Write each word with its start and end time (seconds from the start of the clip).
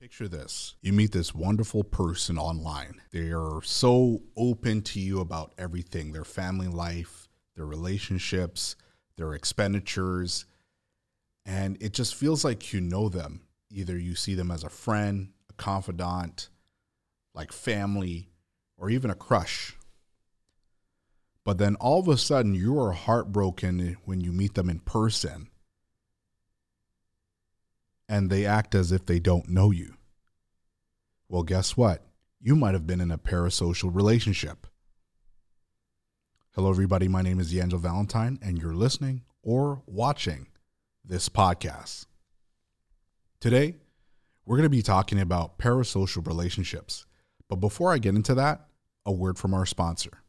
Picture 0.00 0.28
this 0.28 0.76
you 0.80 0.94
meet 0.94 1.12
this 1.12 1.34
wonderful 1.34 1.84
person 1.84 2.38
online. 2.38 3.02
They 3.10 3.32
are 3.32 3.60
so 3.62 4.22
open 4.34 4.80
to 4.80 4.98
you 4.98 5.20
about 5.20 5.52
everything 5.58 6.12
their 6.12 6.24
family 6.24 6.68
life, 6.68 7.28
their 7.54 7.66
relationships, 7.66 8.76
their 9.18 9.34
expenditures. 9.34 10.46
And 11.44 11.76
it 11.82 11.92
just 11.92 12.14
feels 12.14 12.46
like 12.46 12.72
you 12.72 12.80
know 12.80 13.10
them. 13.10 13.42
Either 13.70 13.98
you 13.98 14.14
see 14.14 14.32
them 14.32 14.50
as 14.50 14.64
a 14.64 14.70
friend, 14.70 15.32
a 15.50 15.52
confidant, 15.52 16.48
like 17.34 17.52
family, 17.52 18.30
or 18.78 18.88
even 18.88 19.10
a 19.10 19.14
crush. 19.14 19.76
But 21.44 21.58
then 21.58 21.74
all 21.74 22.00
of 22.00 22.08
a 22.08 22.16
sudden, 22.16 22.54
you 22.54 22.80
are 22.80 22.92
heartbroken 22.92 23.98
when 24.06 24.22
you 24.22 24.32
meet 24.32 24.54
them 24.54 24.70
in 24.70 24.78
person 24.78 25.50
and 28.10 28.28
they 28.28 28.44
act 28.44 28.74
as 28.74 28.90
if 28.90 29.06
they 29.06 29.20
don't 29.20 29.48
know 29.48 29.70
you. 29.70 29.94
Well, 31.28 31.44
guess 31.44 31.76
what? 31.76 32.04
You 32.40 32.56
might 32.56 32.74
have 32.74 32.86
been 32.86 33.00
in 33.00 33.12
a 33.12 33.18
parasocial 33.18 33.94
relationship. 33.94 34.66
Hello, 36.56 36.70
everybody. 36.70 37.06
My 37.06 37.22
name 37.22 37.38
is 37.38 37.52
D'Angelo 37.52 37.80
Valentine, 37.80 38.40
and 38.42 38.58
you're 38.58 38.74
listening 38.74 39.22
or 39.44 39.82
watching 39.86 40.48
this 41.04 41.28
podcast. 41.28 42.06
Today, 43.38 43.76
we're 44.44 44.56
going 44.56 44.64
to 44.64 44.70
be 44.70 44.82
talking 44.82 45.20
about 45.20 45.58
parasocial 45.58 46.26
relationships. 46.26 47.06
But 47.48 47.56
before 47.56 47.92
I 47.92 47.98
get 47.98 48.16
into 48.16 48.34
that, 48.34 48.66
a 49.06 49.12
word 49.12 49.38
from 49.38 49.54
our 49.54 49.64
sponsor. 49.64 50.24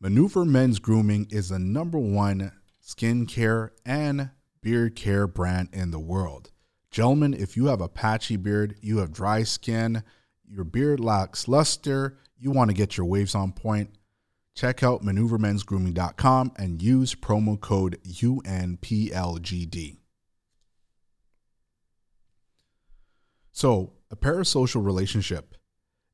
Maneuver 0.00 0.44
Men's 0.44 0.78
Grooming 0.78 1.26
is 1.30 1.48
the 1.48 1.58
number 1.58 1.98
one 1.98 2.52
skincare 2.80 3.70
and 3.84 4.30
beard 4.62 4.94
care 4.94 5.26
brand 5.26 5.70
in 5.72 5.90
the 5.90 5.98
world. 5.98 6.52
Gentlemen, 6.90 7.34
if 7.34 7.56
you 7.56 7.66
have 7.66 7.80
a 7.80 7.88
patchy 7.88 8.36
beard, 8.36 8.76
you 8.80 8.98
have 8.98 9.12
dry 9.12 9.44
skin, 9.44 10.02
your 10.48 10.64
beard 10.64 10.98
lacks 10.98 11.46
luster, 11.46 12.18
you 12.36 12.50
want 12.50 12.68
to 12.68 12.76
get 12.76 12.96
your 12.96 13.06
waves 13.06 13.34
on 13.34 13.52
point, 13.52 13.90
check 14.56 14.82
out 14.82 15.04
maneuvermensgrooming.com 15.04 16.52
and 16.56 16.82
use 16.82 17.14
promo 17.14 17.60
code 17.60 17.98
UNPLGD. 18.04 19.98
So, 23.52 23.92
a 24.10 24.16
parasocial 24.16 24.84
relationship 24.84 25.54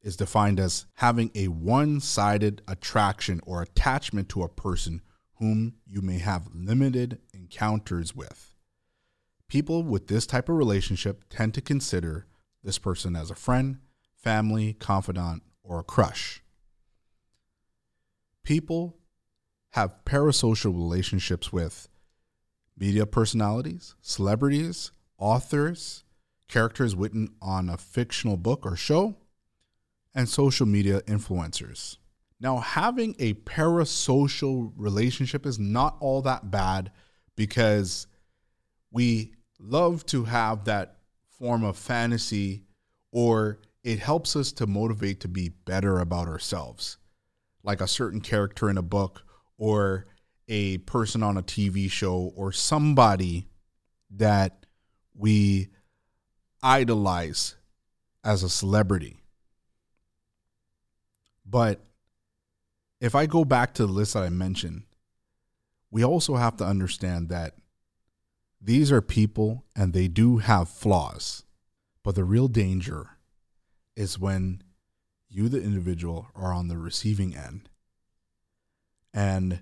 is 0.03 0.17
defined 0.17 0.61
as 0.61 0.84
having 0.95 1.31
a 1.34 1.48
one 1.48 2.01
sided 2.01 2.61
attraction 2.69 3.41
or 3.47 3.62
attachment 3.62 4.29
to 4.31 4.42
a 4.42 4.48
person 4.48 5.01
whom 5.36 5.77
you 5.86 6.03
may 6.03 6.19
have 6.19 6.48
limited 6.53 7.19
encounters 7.33 8.14
with. 8.14 8.56
People 9.48 9.83
with 9.83 10.08
this 10.08 10.27
type 10.27 10.48
of 10.48 10.56
relationship 10.56 11.25
tend 11.30 11.55
to 11.55 11.61
consider 11.61 12.27
this 12.64 12.78
person 12.78 13.14
as 13.14 13.30
a 13.30 13.34
friend, 13.34 13.78
family, 14.14 14.75
confidant, 14.75 15.42
or 15.62 15.78
a 15.78 15.84
crush. 15.84 16.42
People 18.42 18.97
have 19.70 20.05
parasocial 20.05 20.74
relationships 20.74 21.52
with 21.52 21.89
media 22.77 23.06
personalities, 23.06 23.94
celebrities, 24.00 24.91
authors, 25.19 26.05
characters 26.48 26.94
written 26.94 27.28
on 27.41 27.69
a 27.69 27.77
fictional 27.77 28.36
book 28.36 28.64
or 28.64 28.77
show, 28.77 29.17
and 30.14 30.28
social 30.28 30.67
media 30.67 31.00
influencers. 31.02 31.98
Now, 32.41 32.58
having 32.58 33.14
a 33.19 33.34
parasocial 33.34 34.72
relationship 34.77 35.47
is 35.47 35.58
not 35.58 35.97
all 36.00 36.22
that 36.22 36.50
bad 36.50 36.91
because 37.34 38.06
we 38.91 39.33
love 39.59 40.05
to 40.06 40.25
have 40.25 40.65
that 40.65 40.98
form 41.29 41.65
of 41.65 41.77
fantasy 41.77 42.65
or 43.12 43.59
it 43.83 43.98
helps 43.98 44.34
us 44.37 44.53
to 44.53 44.67
motivate 44.67 45.20
to 45.20 45.29
be 45.29 45.48
better 45.48 45.98
about 46.01 46.29
ourselves 46.29 46.98
like 47.62 47.81
a 47.81 47.89
certain 47.89 48.20
character 48.20 48.70
in 48.70 48.79
a 48.79 48.83
book 48.83 49.23
or 49.59 50.07
a 50.48 50.79
person 50.79 51.23
on 51.23 51.36
a 51.36 51.42
TV 51.42 51.91
show 51.91 52.33
or 52.36 52.52
somebody 52.52 53.48
that 54.11 54.64
we 55.14 55.68
idolize 56.63 57.57
as 58.24 58.42
a 58.42 58.48
celebrity. 58.48 59.18
But 61.45 61.80
if 63.01 63.14
I 63.14 63.27
go 63.27 63.45
back 63.45 63.74
to 63.74 63.86
the 63.86 63.92
list 63.92 64.14
that 64.14 64.23
I 64.23 64.30
mentioned, 64.30 64.85
we 65.91 66.05
also 66.05 66.36
have 66.36 66.57
to 66.58 66.64
understand 66.64 67.29
that 67.29 67.55
these 68.61 68.90
are 68.90 69.00
people 69.00 69.64
and 69.74 69.92
they 69.92 70.08
do 70.08 70.39
have 70.39 70.68
flaws. 70.68 71.44
But 72.02 72.14
the 72.14 72.24
real 72.24 72.48
danger 72.48 73.11
is 73.96 74.18
when 74.18 74.62
you, 75.28 75.48
the 75.48 75.62
individual, 75.62 76.28
are 76.34 76.52
on 76.52 76.68
the 76.68 76.78
receiving 76.78 77.34
end. 77.34 77.68
And 79.12 79.61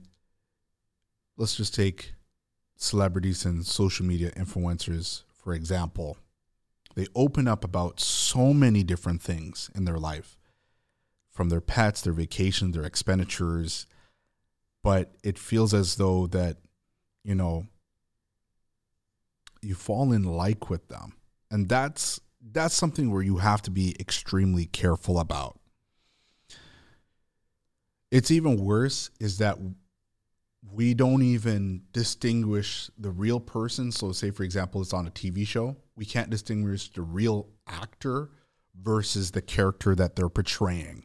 let's 1.36 1.56
just 1.56 1.74
take 1.74 2.12
celebrities 2.76 3.44
and 3.44 3.64
social 3.64 4.04
media 4.04 4.30
influencers, 4.32 5.22
for 5.32 5.54
example. 5.54 6.18
They 6.94 7.06
open 7.14 7.48
up 7.48 7.64
about 7.64 8.00
so 8.00 8.52
many 8.52 8.82
different 8.82 9.22
things 9.22 9.70
in 9.74 9.84
their 9.84 9.98
life 9.98 10.38
from 11.30 11.48
their 11.48 11.60
pets, 11.60 12.02
their 12.02 12.12
vacations, 12.12 12.74
their 12.74 12.84
expenditures. 12.84 13.86
But 14.82 15.12
it 15.24 15.38
feels 15.38 15.74
as 15.74 15.96
though 15.96 16.26
that, 16.28 16.58
you 17.24 17.34
know, 17.34 17.66
you 19.64 19.74
fall 19.74 20.12
in 20.12 20.24
like 20.24 20.70
with 20.70 20.88
them. 20.88 21.14
And 21.50 21.68
that's 21.68 22.20
that's 22.52 22.74
something 22.74 23.10
where 23.10 23.22
you 23.22 23.38
have 23.38 23.62
to 23.62 23.70
be 23.70 23.96
extremely 23.98 24.66
careful 24.66 25.18
about. 25.18 25.58
It's 28.10 28.30
even 28.30 28.62
worse 28.62 29.10
is 29.18 29.38
that 29.38 29.58
we 30.72 30.94
don't 30.94 31.22
even 31.22 31.82
distinguish 31.92 32.90
the 32.98 33.10
real 33.10 33.40
person. 33.40 33.92
So, 33.92 34.12
say, 34.12 34.30
for 34.30 34.42
example, 34.42 34.80
it's 34.80 34.92
on 34.92 35.06
a 35.06 35.10
TV 35.10 35.46
show, 35.46 35.76
we 35.96 36.04
can't 36.04 36.30
distinguish 36.30 36.90
the 36.90 37.02
real 37.02 37.48
actor 37.66 38.30
versus 38.80 39.30
the 39.30 39.42
character 39.42 39.94
that 39.94 40.16
they're 40.16 40.28
portraying. 40.28 41.04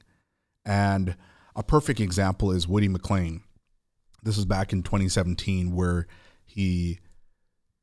And 0.65 1.15
a 1.55 1.63
perfect 1.63 1.99
example 1.99 2.51
is 2.51 2.67
Woody 2.67 2.89
McClain. 2.89 3.41
This 4.23 4.35
was 4.35 4.45
back 4.45 4.73
in 4.73 4.83
2017, 4.83 5.75
where 5.75 6.07
he 6.45 6.99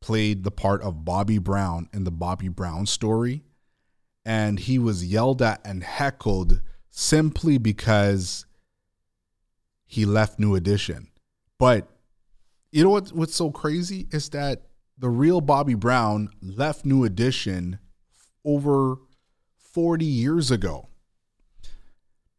played 0.07 0.45
the 0.45 0.53
part 0.53 0.81
of 0.83 1.05
Bobby 1.05 1.39
Brown 1.39 1.89
in 1.93 2.05
the 2.05 2.13
Bobby 2.13 2.47
Brown 2.47 2.87
story. 2.87 3.43
And 4.25 4.61
he 4.61 4.79
was 4.79 5.05
yelled 5.05 5.43
at 5.43 5.61
and 5.65 5.83
heckled 5.83 6.61
simply 6.91 7.59
because 7.59 8.47
he 9.85 10.05
left 10.05 10.39
New 10.39 10.55
Edition. 10.55 11.09
But 11.59 11.89
you 12.71 12.85
know 12.85 12.91
what, 12.91 13.09
what's 13.09 13.35
so 13.35 13.51
crazy 13.51 14.07
is 14.13 14.29
that 14.29 14.63
the 14.97 15.09
real 15.09 15.41
Bobby 15.41 15.75
Brown 15.75 16.29
left 16.41 16.87
New 16.87 17.03
Edition 17.03 17.81
over 18.45 18.99
40 19.57 20.05
years 20.05 20.53
ago 20.53 20.87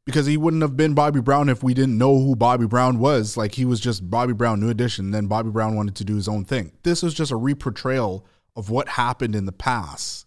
because 0.07 0.25
he 0.25 0.37
wouldn't 0.37 0.61
have 0.61 0.77
been 0.77 0.93
Bobby 0.93 1.19
Brown 1.19 1.49
if 1.49 1.61
we 1.61 1.73
didn't 1.73 1.97
know 1.97 2.17
who 2.17 2.33
Bobby 2.33 2.65
Brown 2.65 2.97
was. 2.97 3.35
Like 3.35 3.55
he 3.55 3.65
was 3.65 3.81
just 3.81 4.09
Bobby 4.09 4.31
Brown, 4.31 4.61
new 4.61 4.69
edition. 4.69 5.11
Then 5.11 5.27
Bobby 5.27 5.49
Brown 5.49 5.75
wanted 5.75 5.97
to 5.97 6.05
do 6.05 6.15
his 6.15 6.29
own 6.29 6.45
thing. 6.45 6.71
This 6.83 7.03
was 7.03 7.13
just 7.13 7.29
a 7.29 7.35
reportrayal 7.35 8.23
of 8.55 8.69
what 8.69 8.87
happened 8.87 9.35
in 9.35 9.45
the 9.45 9.51
past. 9.51 10.25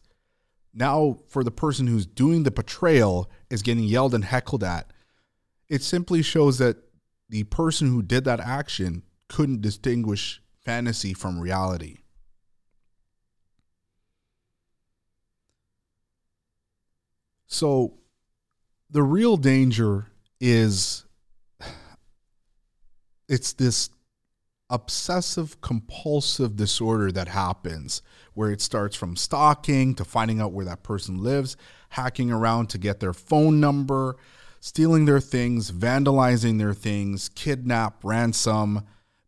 Now, 0.74 1.16
for 1.28 1.42
the 1.42 1.50
person 1.50 1.86
who's 1.86 2.04
doing 2.04 2.42
the 2.42 2.50
portrayal 2.50 3.30
is 3.48 3.62
getting 3.62 3.84
yelled 3.84 4.14
and 4.14 4.22
heckled 4.22 4.62
at, 4.62 4.92
it 5.70 5.82
simply 5.82 6.20
shows 6.20 6.58
that 6.58 6.76
the 7.30 7.44
person 7.44 7.88
who 7.88 8.02
did 8.02 8.24
that 8.24 8.38
action 8.38 9.02
couldn't 9.30 9.62
distinguish 9.62 10.42
fantasy 10.62 11.14
from 11.14 11.40
reality. 11.40 12.00
So 17.46 17.99
the 18.90 19.02
real 19.02 19.36
danger 19.36 20.06
is 20.40 21.04
it's 23.28 23.52
this 23.52 23.90
obsessive 24.68 25.60
compulsive 25.60 26.56
disorder 26.56 27.12
that 27.12 27.28
happens 27.28 28.02
where 28.34 28.50
it 28.50 28.60
starts 28.60 28.96
from 28.96 29.16
stalking 29.16 29.94
to 29.94 30.04
finding 30.04 30.40
out 30.40 30.52
where 30.52 30.64
that 30.64 30.82
person 30.82 31.22
lives, 31.22 31.56
hacking 31.90 32.30
around 32.30 32.68
to 32.68 32.78
get 32.78 33.00
their 33.00 33.12
phone 33.12 33.60
number, 33.60 34.16
stealing 34.60 35.04
their 35.04 35.20
things, 35.20 35.70
vandalizing 35.70 36.58
their 36.58 36.74
things, 36.74 37.28
kidnap, 37.30 38.04
ransom, 38.04 38.82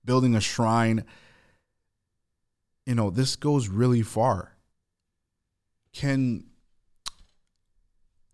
building 0.05 0.35
a 0.35 0.41
shrine. 0.41 1.05
You 2.87 2.95
know, 2.95 3.11
this 3.11 3.37
goes 3.37 3.69
really 3.69 4.03
far. 4.03 4.57
Can 5.93 6.45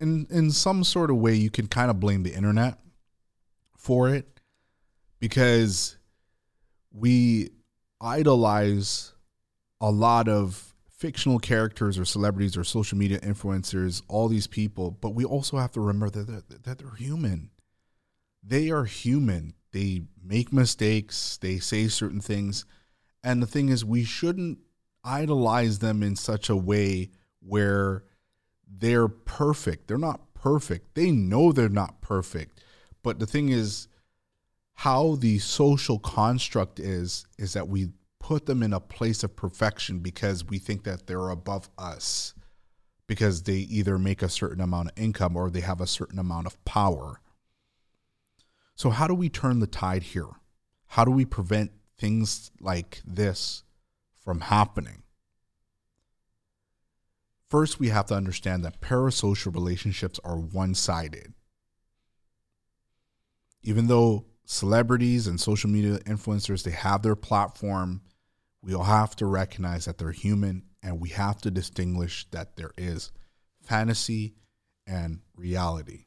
in 0.00 0.26
in 0.30 0.50
some 0.50 0.84
sort 0.84 1.10
of 1.10 1.16
way 1.16 1.34
you 1.34 1.50
can 1.50 1.66
kind 1.66 1.90
of 1.90 2.00
blame 2.00 2.22
the 2.22 2.34
internet 2.34 2.78
for 3.76 4.08
it 4.08 4.40
because 5.20 5.96
we 6.92 7.50
idolize 8.00 9.12
a 9.80 9.90
lot 9.90 10.28
of 10.28 10.74
fictional 10.98 11.38
characters 11.38 11.98
or 11.98 12.04
celebrities 12.04 12.56
or 12.56 12.64
social 12.64 12.98
media 12.98 13.20
influencers, 13.20 14.02
all 14.08 14.28
these 14.28 14.48
people, 14.48 14.90
but 14.90 15.10
we 15.10 15.24
also 15.24 15.56
have 15.56 15.70
to 15.70 15.80
remember 15.80 16.10
that 16.10 16.26
they're, 16.26 16.58
that 16.64 16.78
they're 16.78 16.94
human. 16.96 17.50
They 18.42 18.70
are 18.70 18.84
human. 18.84 19.54
They 19.72 20.02
make 20.24 20.52
mistakes, 20.52 21.38
they 21.40 21.58
say 21.58 21.88
certain 21.88 22.20
things. 22.20 22.64
And 23.22 23.42
the 23.42 23.46
thing 23.46 23.68
is, 23.68 23.84
we 23.84 24.04
shouldn't 24.04 24.58
idolize 25.04 25.78
them 25.78 26.02
in 26.02 26.16
such 26.16 26.48
a 26.48 26.56
way 26.56 27.10
where 27.40 28.04
they're 28.70 29.09
perfect. 29.09 29.88
They're 29.88 29.99
not 29.99 30.35
perfect. 30.35 30.94
They 30.94 31.11
know 31.11 31.53
they're 31.53 31.69
not 31.69 32.00
perfect. 32.00 32.62
But 33.03 33.19
the 33.19 33.26
thing 33.26 33.49
is, 33.49 33.88
how 34.75 35.17
the 35.17 35.38
social 35.38 35.99
construct 35.99 36.79
is, 36.79 37.26
is 37.38 37.53
that 37.55 37.69
we 37.69 37.88
put 38.20 38.47
them 38.47 38.62
in 38.62 38.73
a 38.73 38.81
place 38.81 39.25
of 39.25 39.35
perfection 39.35 40.00
because 40.00 40.44
we 40.44 40.59
think 40.59 40.85
that 40.85 41.06
they're 41.06 41.31
above 41.31 41.69
us 41.79 42.35
because 43.06 43.44
they 43.44 43.55
either 43.55 43.99
make 43.99 44.23
a 44.23 44.29
certain 44.29 44.61
amount 44.61 44.91
of 44.91 44.99
income 44.99 45.37
or 45.37 45.50
they 45.50 45.62
have 45.62 45.81
a 45.81 45.87
certain 45.87 46.19
amount 46.19 46.47
of 46.47 46.62
power. 46.65 47.20
So, 48.75 48.91
how 48.91 49.09
do 49.09 49.15
we 49.15 49.29
turn 49.29 49.59
the 49.59 49.67
tide 49.67 50.03
here? 50.03 50.29
How 50.88 51.05
do 51.05 51.11
we 51.11 51.25
prevent 51.25 51.73
things 51.99 52.50
like 52.61 53.03
this 53.05 53.65
from 54.23 54.43
happening? 54.43 55.03
First, 57.48 57.80
we 57.80 57.88
have 57.88 58.06
to 58.06 58.14
understand 58.14 58.64
that 58.64 58.80
parasocial 58.80 59.54
relationships 59.54 60.20
are 60.24 60.38
one 60.38 60.74
sided. 60.74 61.32
Even 63.62 63.86
though 63.86 64.26
celebrities 64.48 65.26
and 65.26 65.38
social 65.38 65.68
media 65.68 65.98
influencers 66.06 66.62
they 66.62 66.70
have 66.70 67.02
their 67.02 67.14
platform 67.14 68.00
we 68.62 68.72
all 68.72 68.82
have 68.82 69.14
to 69.14 69.26
recognize 69.26 69.84
that 69.84 69.98
they're 69.98 70.10
human 70.10 70.62
and 70.82 70.98
we 70.98 71.10
have 71.10 71.38
to 71.38 71.50
distinguish 71.50 72.26
that 72.30 72.56
there 72.56 72.70
is 72.78 73.12
fantasy 73.60 74.36
and 74.86 75.20
reality 75.36 76.06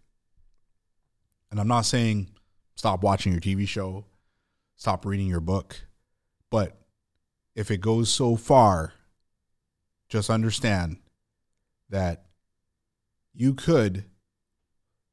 and 1.51 1.59
i'm 1.59 1.67
not 1.67 1.85
saying 1.85 2.31
stop 2.75 3.03
watching 3.03 3.31
your 3.31 3.39
tv 3.39 3.67
show 3.67 4.03
stop 4.75 5.05
reading 5.05 5.27
your 5.27 5.39
book 5.39 5.79
but 6.49 6.81
if 7.53 7.69
it 7.69 7.79
goes 7.79 8.09
so 8.09 8.35
far 8.35 8.91
just 10.09 10.31
understand 10.31 10.97
that 11.91 12.25
you 13.33 13.53
could 13.53 14.05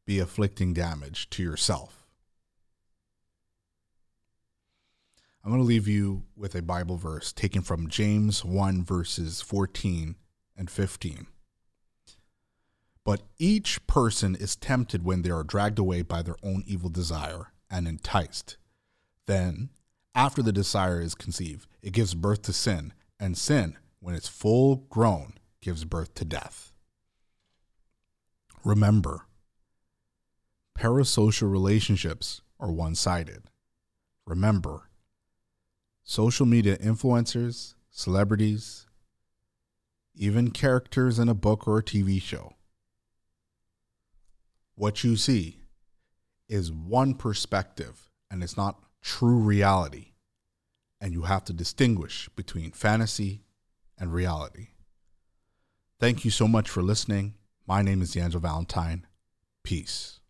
be 0.06 0.18
afflicting 0.18 0.72
damage 0.72 1.28
to 1.30 1.42
yourself. 1.42 2.06
I'm 5.44 5.50
going 5.50 5.62
to 5.62 5.66
leave 5.66 5.86
you 5.86 6.24
with 6.36 6.54
a 6.54 6.62
Bible 6.62 6.96
verse 6.96 7.32
taken 7.32 7.62
from 7.62 7.88
James 7.88 8.44
1, 8.44 8.84
verses 8.84 9.40
14 9.40 10.16
and 10.56 10.70
15. 10.70 11.26
But 13.04 13.22
each 13.38 13.86
person 13.86 14.34
is 14.34 14.56
tempted 14.56 15.04
when 15.04 15.22
they 15.22 15.30
are 15.30 15.44
dragged 15.44 15.78
away 15.78 16.02
by 16.02 16.22
their 16.22 16.36
own 16.42 16.62
evil 16.66 16.90
desire 16.90 17.52
and 17.70 17.88
enticed. 17.88 18.56
Then, 19.26 19.70
after 20.14 20.42
the 20.42 20.52
desire 20.52 21.00
is 21.00 21.14
conceived, 21.14 21.66
it 21.80 21.92
gives 21.92 22.14
birth 22.14 22.42
to 22.42 22.52
sin, 22.52 22.92
and 23.18 23.38
sin, 23.38 23.78
when 24.00 24.14
it's 24.14 24.28
full 24.28 24.86
grown, 24.90 25.37
gives 25.60 25.84
birth 25.84 26.14
to 26.14 26.24
death. 26.24 26.72
Remember, 28.64 29.26
parasocial 30.78 31.50
relationships 31.50 32.42
are 32.60 32.72
one 32.72 32.94
sided. 32.94 33.44
Remember, 34.26 34.90
social 36.02 36.46
media 36.46 36.76
influencers, 36.78 37.74
celebrities, 37.90 38.86
even 40.14 40.50
characters 40.50 41.18
in 41.18 41.28
a 41.28 41.34
book 41.34 41.66
or 41.66 41.78
a 41.78 41.82
TV 41.82 42.20
show, 42.20 42.54
what 44.74 45.02
you 45.02 45.16
see 45.16 45.60
is 46.48 46.72
one 46.72 47.14
perspective 47.14 48.08
and 48.30 48.42
it's 48.42 48.56
not 48.56 48.80
true 49.02 49.38
reality. 49.38 50.12
And 51.00 51.12
you 51.12 51.22
have 51.22 51.44
to 51.44 51.52
distinguish 51.52 52.28
between 52.34 52.72
fantasy 52.72 53.42
and 53.98 54.12
reality. 54.12 54.68
Thank 56.00 56.24
you 56.24 56.30
so 56.30 56.46
much 56.46 56.68
for 56.68 56.80
listening. 56.80 57.34
My 57.66 57.82
name 57.82 58.00
is 58.02 58.12
D'Angelo 58.12 58.40
Valentine. 58.40 59.04
Peace. 59.64 60.20